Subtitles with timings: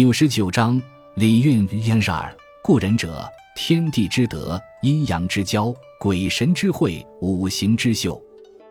[0.00, 0.80] 九十九章
[1.16, 8.22] 礼运焉十二故人者，天地之德，阴阳之交，鬼神之会，五行之秀。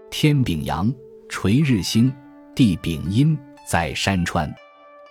[0.10, 0.90] 天丙阳，
[1.28, 2.10] 垂日星；
[2.55, 3.38] 地丙阴，
[3.70, 4.50] 在山川。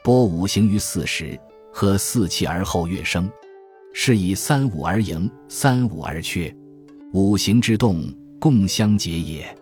[0.02, 1.38] 播五行于四时，
[1.70, 3.30] 和四气而后月生，
[3.92, 6.50] 是以三五而盈，三五而缺。
[7.12, 8.02] 五行之动，
[8.40, 9.54] 共相结也。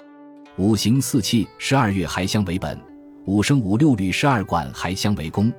[0.57, 2.79] 五行四气，十二月还相为本；
[3.27, 5.53] 五生五六律十二管还相为宫。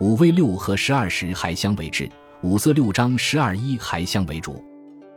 [0.00, 2.10] 五味六合十二时还相为治，
[2.42, 4.60] 五色六章十二一还相为主。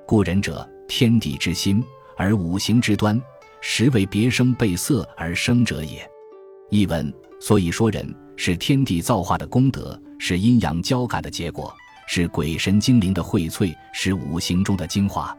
[0.05, 1.83] 故人者，天地之心，
[2.15, 3.19] 而五行之端，
[3.59, 6.07] 实为别生被色而生者也。
[6.69, 11.73] 译文：所以说，人是天地造化的功德，是阴阳交感的结果，
[12.07, 15.35] 是鬼神精灵的荟萃，是五行中的精华。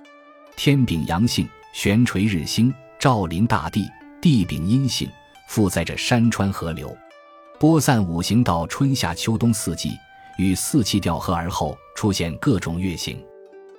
[0.56, 3.84] 天秉阳性，悬垂日星，照临大地；
[4.20, 5.09] 地秉阴性，
[5.47, 6.92] 附在着山川河流。
[7.61, 9.91] 播散五行到春夏秋冬四季，
[10.39, 13.21] 与四气调和而后出现各种月形，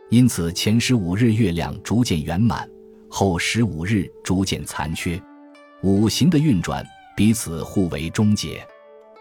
[0.09, 2.69] 因此前十五日月亮逐渐圆满，
[3.07, 5.17] 后十五日逐渐残缺。
[5.81, 8.61] 五行的运转彼此互为终结。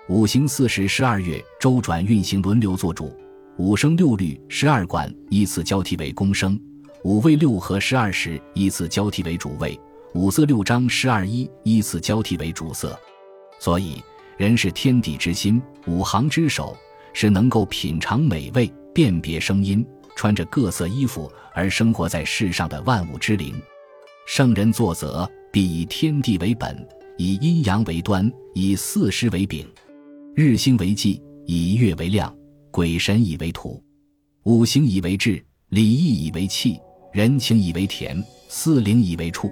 [0.08, 3.16] 五行四时十二月周转运行轮流做主，
[3.58, 6.60] 五声六律十二管依次交替为宫声，
[7.04, 9.78] 五味六合十二时依次交替为主味，
[10.14, 12.98] 五色六章十二一依次交替为主色，
[13.60, 14.02] 所以。
[14.38, 16.76] 人是天地之心，五行之首，
[17.12, 23.60] 是能够品尝美味、辨别声音、穿着各色衣服而生活在世上的万物之灵。
[24.28, 29.66] 圣人作则，必以天地为本，以阴阳为端，以四时为柄，
[30.36, 32.32] 日星为纪，以月为量，
[32.70, 33.82] 鬼神以为土，
[34.44, 36.78] 五行以为志，礼义以为器，
[37.12, 39.50] 人情以为田，四灵以为畜。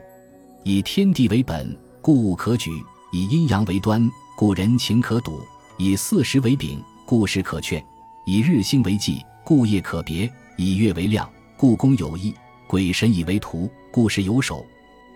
[0.62, 2.70] 以天地为本，故物可举；
[3.12, 4.08] 以阴阳为端。
[4.36, 5.40] 故人情可笃，
[5.78, 7.80] 以四时为柄，故事可劝；
[8.26, 12.34] 以日星为纪，故夜可别；以月为量，故宫有义；
[12.66, 14.56] 鬼神以为图，故事有守；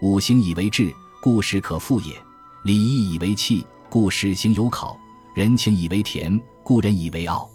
[0.00, 0.90] 五行以为志，
[1.22, 2.14] 故事可复也；
[2.64, 4.96] 礼义以为器，故事行有考；
[5.34, 7.46] 人情以为田，故人以为傲；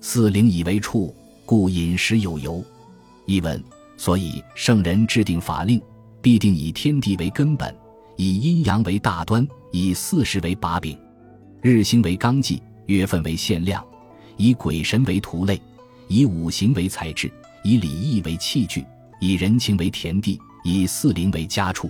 [0.00, 2.64] 四灵以为处，故饮食有由。
[3.26, 3.62] 译文：
[3.98, 5.78] 所以圣人制定法令，
[6.22, 7.76] 必定以天地为根本，
[8.16, 9.46] 以阴阳为大端。
[9.74, 10.98] 以四时为把柄，
[11.62, 13.86] 日星为纲纪，月份为限量，
[14.36, 15.62] 以鬼神为图类，
[16.08, 17.30] 以五行为材质，
[17.62, 18.84] 以礼义为器具，
[19.20, 21.88] 以人情为田地，以四灵为家畜，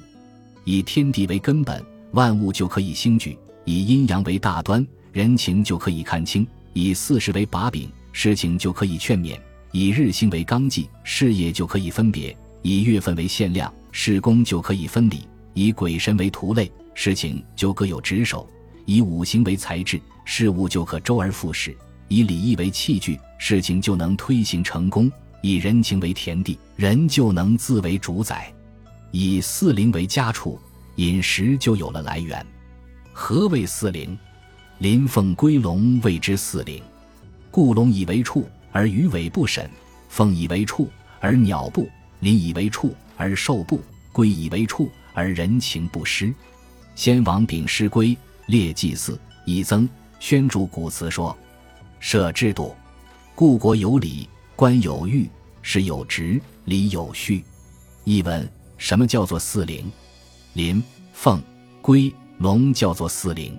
[0.64, 3.34] 以天地为根本，万物就可以兴举；
[3.64, 6.44] 以阴阳为大端，人情就可以看清；
[6.74, 9.38] 以四时为把柄，事情就可以劝勉；
[9.70, 15.20] 以日星为纲纪，事业就可以分别；以月份为限量，事功就可以分离；
[15.54, 16.70] 以鬼神为图类。
[16.94, 18.46] 事情就各有职守，
[18.84, 21.72] 以五行为材质，事物就可周而复始；
[22.08, 25.10] 以礼义为器具，事情就能推行成功；
[25.42, 28.52] 以人情为田地，人就能自为主宰；
[29.10, 30.58] 以四灵为家畜，
[30.96, 32.44] 饮食就有了来源。
[33.12, 34.18] 何谓四灵？
[34.78, 36.82] 麟凤龟龙谓之四灵。
[37.50, 39.64] 故龙以为畜，而鱼尾不审；
[40.08, 40.88] 凤以为畜，
[41.20, 41.86] 而鸟不；
[42.20, 43.78] 麟以为畜，而兽不；
[44.10, 46.34] 龟以为畜，而人情不失。
[46.94, 48.16] 先王秉师规，
[48.46, 49.88] 列祭祀，以增
[50.18, 51.36] 宣主古词说
[52.00, 52.74] ：“设制度，
[53.34, 55.28] 故国有礼，官有誉，
[55.62, 57.44] 事有职，礼有序。”
[58.04, 59.90] 译文：什么叫做四灵？
[60.54, 60.82] 麟、
[61.12, 61.40] 凤、
[61.80, 63.56] 龟、龙叫做四灵。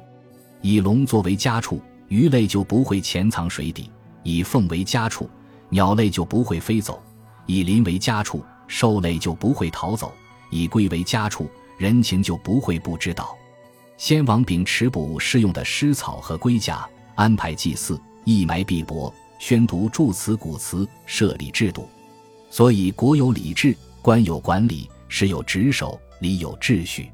[0.61, 3.89] 以龙作为家畜，鱼类就不会潜藏水底；
[4.23, 5.29] 以凤为家畜，
[5.69, 7.01] 鸟类就不会飞走；
[7.45, 10.09] 以麟为家畜，兽类就不会逃走；
[10.51, 11.49] 以龟为家畜。
[11.79, 13.35] 人情就不会不知道。
[14.03, 19.09] 先王秉持卜适用的诗草和龟甲，安排祭祀，一埋必帛，
[19.39, 21.87] 宣读祝词古词，设立制度。
[22.49, 27.09] 所以国有礼制，官有管理，事有职守，礼有秩序。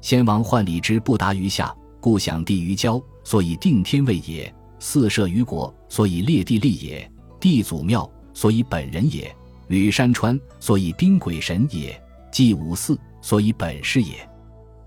[0.00, 7.06] 先王患礼之不达于下，故享地于郊，所以定天位也；四社于国，所以列地利也；
[7.38, 9.26] 地祖庙，所以本人也；
[9.68, 11.92] 履山川，所以宾鬼神也；
[12.32, 12.98] 祭五祀。
[13.20, 14.26] 所以本事也，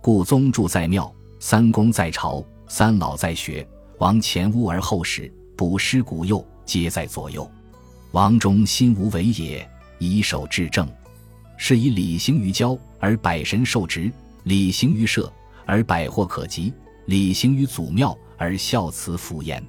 [0.01, 3.67] 故宗住在庙，三公在朝，三老在学，
[3.99, 7.49] 王前屋而后室，卜师古幼皆在左右。
[8.11, 10.87] 王中心无为也，以守至正。
[11.57, 14.11] 是以礼行于交，而百神受职；
[14.43, 15.31] 礼行于社，
[15.65, 16.73] 而百货可及；
[17.05, 19.61] 礼行于祖庙，而孝慈福焉；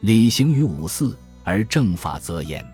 [0.00, 2.64] 礼行于五祀，而正法则焉。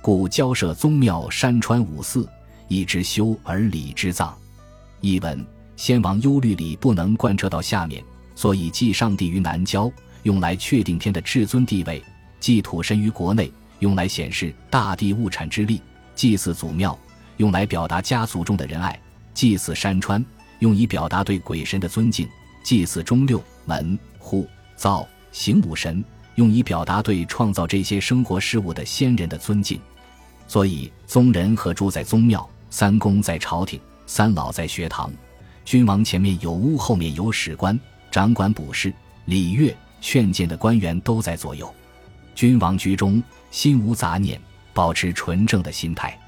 [0.00, 2.28] 故交涉宗庙，山川五祀，
[2.68, 4.36] 以之修而礼之葬。
[5.00, 5.44] 译文：
[5.78, 8.02] 先王忧虑礼不能贯彻到下面，
[8.34, 9.88] 所以祭上帝于南郊，
[10.24, 12.02] 用来确定天的至尊地位；
[12.40, 15.80] 祭土神于国内，用来显示大地物产之力；
[16.16, 16.98] 祭祀祖庙，
[17.36, 18.92] 用来表达家族中的仁爱；
[19.32, 20.22] 祭祀山川，
[20.58, 22.26] 用以表达对鬼神的尊敬；
[22.64, 26.04] 祭祀中六门户灶行五神，
[26.34, 29.80] 用以表达对创造这些生活事物的先人的尊敬。
[30.48, 33.78] 所以，宗人和住在宗庙，三公在朝廷，
[34.08, 35.08] 三老在学堂。
[35.68, 37.78] 君王前面有屋，后面有史官，
[38.10, 38.90] 掌管卜筮、
[39.26, 41.70] 礼乐、劝谏的官员都在左右。
[42.34, 44.40] 君王居中，心无杂念，
[44.72, 46.18] 保持纯正的心态。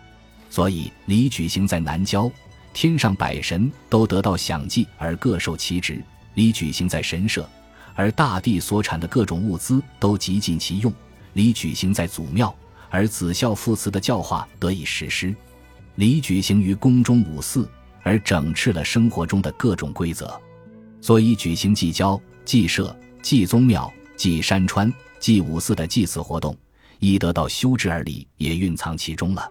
[0.51, 2.31] 所以礼举行在南郊，
[2.75, 6.03] 天上百神都得到享祭而各受其职；
[6.35, 7.49] 礼举行在神社，
[7.95, 10.93] 而大地所产的各种物资都极尽其用；
[11.33, 12.55] 礼举行在祖庙，
[12.91, 15.35] 而子孝父慈的教化得以实施；
[15.95, 17.67] 礼举行于宫中五祀。
[18.03, 20.41] 而整治了生活中的各种规则，
[21.01, 26.57] 所以举行祭郊、祭社、祭宗庙、祭山川、祭五祀的祭祀活动，
[26.99, 29.49] 亦得到修治而礼也蕴藏其中了。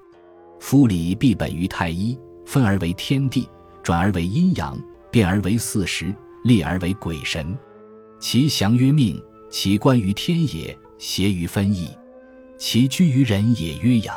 [0.60, 3.48] 夫礼必本于太一，分而为天地，
[3.82, 4.80] 转而为阴阳，
[5.10, 6.14] 变而为四时，
[6.44, 7.58] 立而为鬼神。
[8.20, 11.90] 其祥曰命，其观于天也；邪于分义，
[12.58, 14.16] 其居于人也曰养。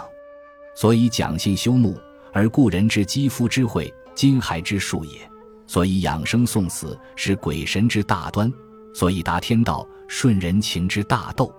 [0.75, 1.97] 所以讲信修睦，
[2.33, 3.93] 而故人之肌肤之会。
[4.15, 5.31] 金海之术也，
[5.67, 8.53] 所以养生送死是鬼神之大端，
[8.95, 11.53] 所以达天道顺人情之大斗，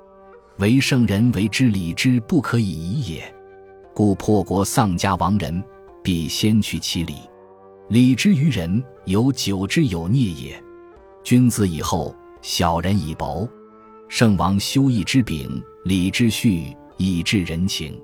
[0.57, 3.35] 为圣人为之礼之不可以已也。
[3.93, 5.63] 故破国丧家亡人，
[6.03, 7.15] 必先去其礼。
[7.89, 10.63] 礼之于人，有久之有孽也。
[11.23, 13.47] 君子以厚，小人以薄。
[14.07, 17.99] 圣王修义之柄，礼之序，以治人情。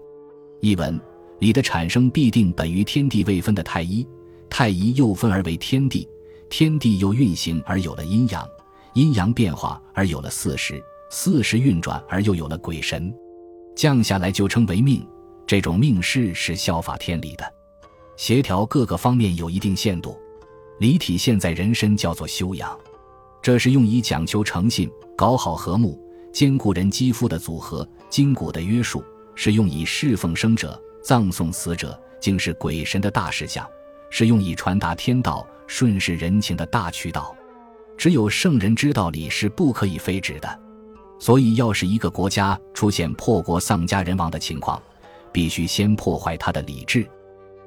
[0.60, 1.00] 译文：
[1.40, 4.06] 礼的产生必定本于天地未分的太一。
[4.50, 6.08] 太一又分而为天地，
[6.50, 8.48] 天地又运行而有了阴阳，
[8.94, 13.14] 阴阳变化而有了四时，四时运转而又有了鬼神，
[13.76, 15.06] 降下来就称为命。
[15.48, 17.54] 这种命势是效法天理的，
[18.18, 20.16] 协调各个方面有一定限度。
[20.80, 22.78] 理体现在人身叫做修养，
[23.42, 26.00] 这是用以讲求诚信，搞好和睦，
[26.32, 29.04] 兼顾人肌肤的组合，筋骨的约束，
[29.36, 33.68] 是用以侍奉生者，葬送死者，竟是鬼神的大事项。
[34.10, 37.36] 是用以传达天道、顺势人情的大渠道，
[37.98, 40.60] 只有圣人之道理是不可以废止的。
[41.20, 44.82] 所以，要是一个国家出现破国丧家人亡的情况，
[45.32, 47.06] 必须先破坏他的礼制。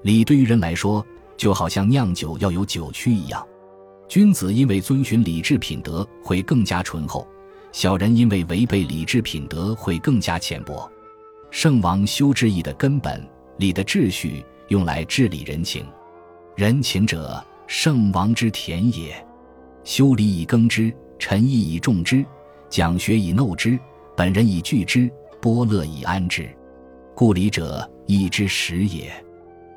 [0.03, 1.05] 礼对于人来说，
[1.37, 3.47] 就好像酿酒要有酒曲一样。
[4.09, 7.27] 君子因为遵循礼制品德，会更加醇厚；
[7.73, 10.91] 小人因为违背礼制品德，会更加浅薄。
[11.51, 13.23] 圣王修治义的根本，
[13.59, 15.87] 礼的秩序用来治理人情。
[16.55, 19.15] 人情者，圣王之田也。
[19.85, 22.23] 修礼以耕之，臣义以种之，
[22.69, 23.79] 讲学以耨之，
[24.15, 25.11] 本人以聚之，
[25.41, 26.47] 波乐以安之。
[27.15, 29.11] 故礼者，义之始也。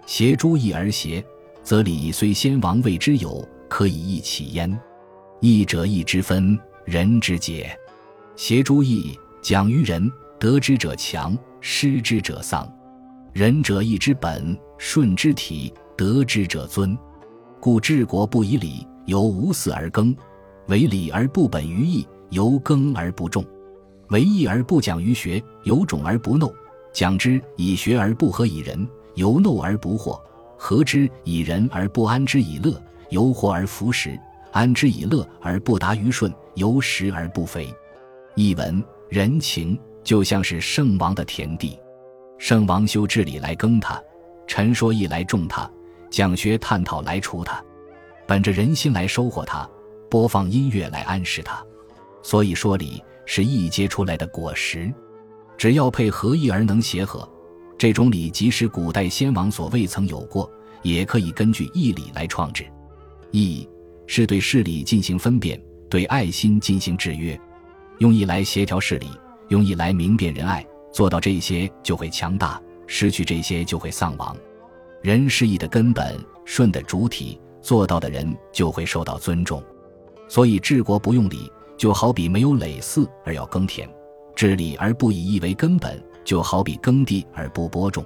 [0.06, 1.24] 协诸义而协，
[1.63, 4.78] 则礼虽先王谓之有，可以义起焉。
[5.39, 7.74] 义者，义之分，人之节。
[8.36, 12.69] 协诸义，讲于人，得之者强，失之者丧。
[13.31, 15.74] 仁者，义之本，顺之体。
[15.97, 16.97] 得之者尊，
[17.59, 20.13] 故治国不以礼，由无祀而耕；
[20.68, 23.44] 为礼而不本于义，由耕而不种；
[24.09, 26.51] 为义而不讲于学，由种而不耨；
[26.92, 30.19] 讲之以学而不和以仁，由怒而不惑；
[30.57, 34.19] 和之以仁而不安之以乐，由惑而弗食；
[34.52, 37.73] 安之以乐而不达于顺，由实而不肥。
[38.35, 41.80] 译文：人情就像是圣王的田地，
[42.37, 44.02] 圣王修治理来耕它，
[44.45, 45.71] 陈说义来种它。
[46.16, 47.62] 讲学探讨来除它，
[48.26, 49.69] 本着人心来收获它，
[50.10, 51.62] 播放音乐来安适它。
[52.24, 54.90] 所以说理是义结出来的果实，
[55.57, 57.30] 只要配合义而能协和，
[57.78, 60.50] 这种礼即使古代先王所未曾有过，
[60.84, 62.66] 也可以根据义理来创制。
[63.31, 63.68] 义
[64.07, 67.38] 是对事理进行分辨，对爱心进行制约，
[67.98, 69.10] 用义来协调事理，
[69.50, 72.57] 用义来明辨仁爱，做到这些就会强大，
[72.88, 74.34] 失去这些就会丧亡。
[75.06, 79.62] 人是义的根本，顺的主体，做到的人就会受到尊重。
[80.28, 83.88] 所以治国不用礼，就好比没有耒耜而要耕田；
[84.35, 88.04] 治理而不以义为根本，就好比耕地而不播种；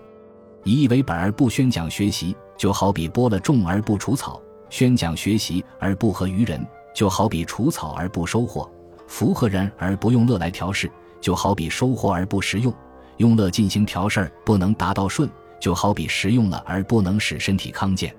[0.66, 4.34] 以义为本而不宣讲学习，就好比播了种而不除草；
[4.70, 8.70] 宣讲学习而不合于人，就好比除草而不收获；
[9.08, 10.92] 符合人而不用乐来调试，
[11.22, 12.74] 就好比收获而不实用；
[13.20, 15.30] 用乐进行调事儿，不能达到顺。
[15.60, 18.16] 就好比食用了而不能使身体康健，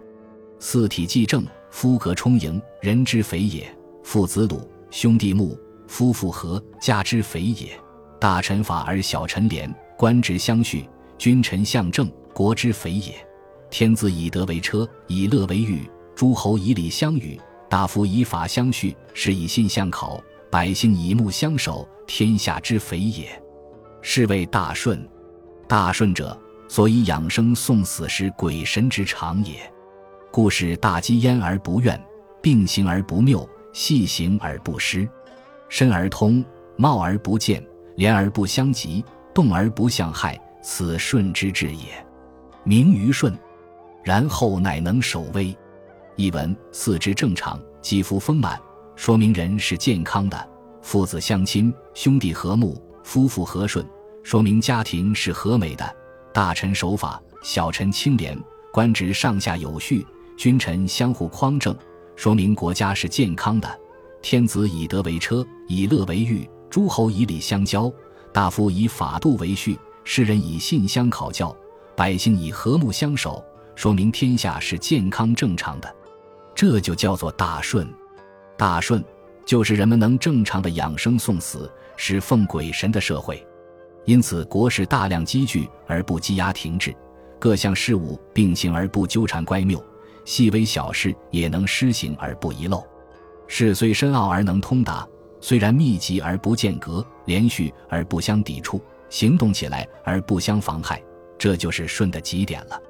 [0.58, 3.64] 四体既正，夫格充盈，人之肥也；
[4.02, 7.68] 父子鲁，兄弟睦，夫妇和，家之肥也；
[8.20, 13.14] 大臣法而小臣廉，官职相续，君臣相正，国之肥也。
[13.70, 20.20] 天子以德为车，以乐为御，诸侯以礼相与，大夫以法相续，是以信相考，
[20.50, 23.28] 百姓以目相守，天下之肥也。
[24.02, 25.08] 是谓大顺。
[25.68, 26.36] 大顺者，
[26.70, 29.56] 所以养生送死时鬼神之常也。
[30.30, 32.00] 故事大积焉而不怨，
[32.40, 35.06] 病行而不谬，细行而不失，
[35.68, 36.44] 深而通，
[36.76, 37.60] 貌而不见，
[37.96, 41.86] 连而不相及，动而不相害，此顺之至也。
[42.62, 43.36] 名于顺，
[44.04, 45.52] 然后乃能守微。
[46.14, 48.56] 译文：四肢正常，肌肤丰满，
[48.94, 50.38] 说明人是健康的；
[50.82, 53.84] 父子相亲，兄弟和睦，夫妇和顺，
[54.22, 55.84] 说明家庭是和美的；
[56.32, 58.38] 大臣守法，小臣清廉，
[58.72, 60.06] 官职上下有序。
[60.36, 61.76] 君臣相互匡正，
[62.16, 63.68] 说明国家是健康的；
[64.22, 67.92] 天子以德为车，以乐为御；诸侯以礼相交，
[68.32, 71.54] 大夫以法度为序，世人以信相考教，
[71.94, 73.44] 百姓以和睦相守，
[73.74, 75.94] 说明天下是健康正常的。
[76.54, 77.86] 这就叫做大顺。
[78.56, 79.04] 大顺
[79.44, 83.46] 就是人们能正常的养生送死，是奉鬼神的社会。
[84.10, 86.92] 因此，国事大量积聚而不积压停滞，
[87.38, 89.80] 各项事务并行而不纠缠乖谬。
[90.24, 92.84] 细微小事也能施行而不遗漏，
[93.46, 95.06] 事虽深奥而能通达，
[95.40, 101.00] 虽然密集而不间隔，连续而不相抵触，行动起来而不相妨害，
[101.38, 102.82] 这就是顺的极点了。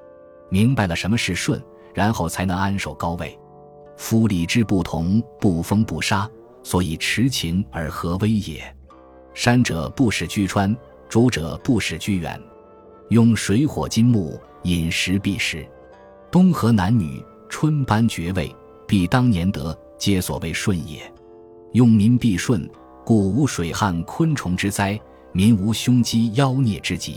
[0.48, 1.62] 明白了什么是顺，
[1.92, 3.38] 然后才能安守高位。
[3.98, 6.26] 夫礼之不同，不封不杀，
[6.62, 8.74] 所以持情而和威也。
[9.32, 10.76] 山者不使居川，
[11.10, 12.40] 主者不使居远，
[13.08, 15.66] 用水火金木，饮食必食。
[16.30, 18.54] 东河男女，春班爵位，
[18.86, 21.02] 必当年得，皆所谓顺也。
[21.72, 22.70] 用民必顺，
[23.04, 24.98] 故无水旱昆虫之灾，
[25.32, 27.16] 民无凶饥妖孽之疾。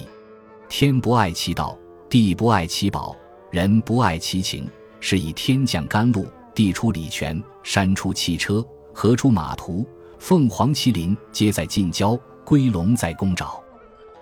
[0.67, 1.77] 天不爱其道，
[2.09, 3.15] 地不爱其宝，
[3.51, 4.67] 人不爱其情，
[4.99, 9.85] 是以天降甘露，地出礼泉，山出汽车，河出马图，
[10.17, 13.61] 凤凰麒麟皆在近郊，龟龙在宫沼，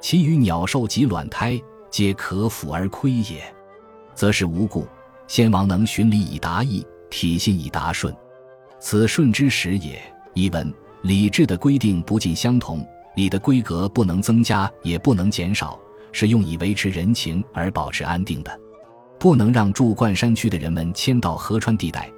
[0.02, 3.42] 其余鸟兽及卵胎，皆可腐而亏也。
[4.16, 4.88] 则是无故，
[5.28, 8.14] 先王能循礼以达义，体信以达顺，
[8.80, 10.02] 此顺之始也。
[10.34, 15.80] 译文：礼制的规定不尽相同，礼的规格不能增加，也不能减少，
[16.12, 18.60] 是用以维持人情而保持安定的。
[19.20, 22.12] 不能让住冠山区的人们迁到河川地带，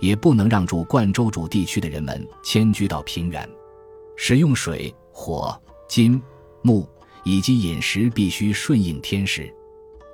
[0.00, 3.48] 也不能让住冠州主地区的人们迁居到平原。
[4.16, 6.20] 使用水、火、金、
[6.62, 6.88] 木
[7.28, 9.52] 以及饮食必须顺应天时。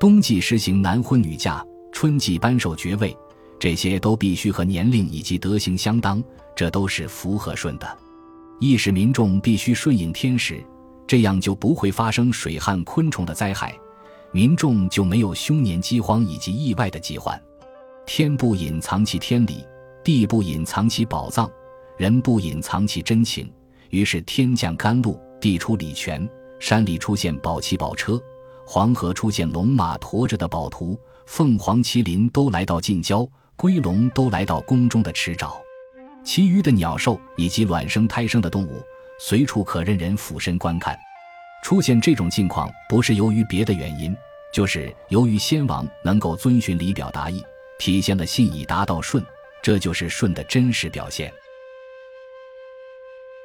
[0.01, 3.17] 冬季实行男婚女嫁，春季颁授爵位，
[3.57, 6.21] 这些都必须和年龄以及德行相当，
[6.57, 7.99] 这都是符合顺的。
[8.59, 10.61] 意使民众必须顺应天时，
[11.07, 13.73] 这样就不会发生水旱昆虫的灾害，
[14.33, 17.41] 民众就没有凶年饥荒以及意外的疾患。
[18.07, 19.65] 天不隐藏其天理，
[20.03, 21.49] 地不隐藏其宝藏，
[21.97, 23.49] 人不隐藏其真情，
[23.91, 26.29] 于是天降甘露，地出礼泉，
[26.65, 28.19] 山里出现宝器宝车。
[28.65, 35.61] 黄河出现龙马驮着的宝图，凤凰麒麟都来到近郊，龟龙都来到宫中的池沼，
[36.25, 38.83] 其余的鸟兽以及卵生胎生的动物，
[39.21, 40.99] 随处可任人俯身观看。
[41.63, 44.17] 出现这种境况，不是由于别的原因，
[44.51, 47.45] 就是由于先王能够遵循礼表达意，
[47.79, 49.23] 体现了信以达到顺，
[49.63, 51.31] 这就是顺的真实表现。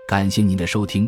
[0.07, 1.07] 感谢您的收听，